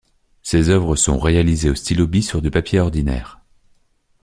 [0.41, 3.39] Ses œuvres sont réalisées au stylo bille sur du papier ordinaire.